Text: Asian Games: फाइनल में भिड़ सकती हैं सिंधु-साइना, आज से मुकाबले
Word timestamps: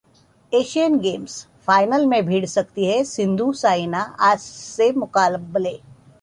Asian 0.51 0.95
Games: 0.99 1.35
फाइनल 1.67 2.05
में 2.05 2.25
भिड़ 2.25 2.45
सकती 2.45 2.85
हैं 2.85 3.03
सिंधु-साइना, 3.03 4.01
आज 4.21 4.39
से 4.39 4.91
मुकाबले 4.91 5.79